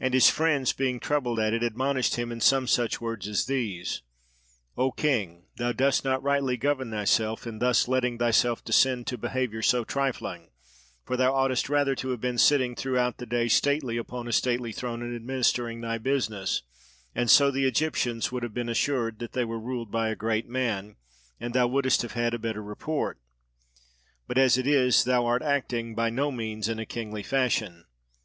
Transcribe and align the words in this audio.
And 0.00 0.12
his 0.12 0.28
friends 0.28 0.72
being 0.72 0.98
troubled 0.98 1.38
at 1.38 1.52
it 1.54 1.62
admonished 1.62 2.16
him 2.16 2.32
in 2.32 2.40
some 2.40 2.66
such 2.66 3.00
words 3.00 3.28
as 3.28 3.46
these: 3.46 4.02
"O 4.76 4.90
king, 4.90 5.44
thou 5.56 5.70
dost 5.70 6.04
not 6.04 6.20
rightly 6.20 6.56
govern 6.56 6.90
thyself 6.90 7.46
in 7.46 7.60
thus 7.60 7.86
letting 7.86 8.18
thyself 8.18 8.64
descend 8.64 9.06
to 9.06 9.16
behaviour 9.16 9.62
so 9.62 9.84
trifling; 9.84 10.50
for 11.04 11.16
thou 11.16 11.32
oughtest 11.32 11.68
rather 11.68 11.94
to 11.94 12.08
have 12.08 12.20
been 12.20 12.38
sitting 12.38 12.74
throughout 12.74 13.18
the 13.18 13.24
day 13.24 13.46
stately 13.46 13.96
upon 13.96 14.26
a 14.26 14.32
stately 14.32 14.72
throne 14.72 15.00
and 15.00 15.14
administering 15.14 15.80
thy 15.80 15.96
business; 15.96 16.62
and 17.14 17.30
so 17.30 17.48
the 17.52 17.66
Egyptians 17.68 18.32
would 18.32 18.42
have 18.42 18.52
been 18.52 18.68
assured 18.68 19.20
that 19.20 19.30
they 19.30 19.44
were 19.44 19.60
ruled 19.60 19.92
by 19.92 20.08
a 20.08 20.16
great 20.16 20.48
man, 20.48 20.96
and 21.38 21.54
thou 21.54 21.68
wouldest 21.68 22.02
have 22.02 22.14
had 22.14 22.34
a 22.34 22.38
better 22.40 22.64
report: 22.64 23.20
but 24.26 24.38
as 24.38 24.58
it 24.58 24.66
is, 24.66 25.04
thou 25.04 25.24
art 25.24 25.42
acting 25.42 25.94
by 25.94 26.10
no 26.10 26.32
means 26.32 26.68
in 26.68 26.80
a 26.80 26.84
kingly 26.84 27.22
fashion." 27.22 27.84